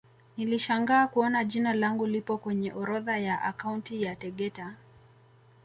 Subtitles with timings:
[0.37, 4.75] Nilishangaa kuona jina langu lipo kwenye orodha ya akaunti ya Tegeta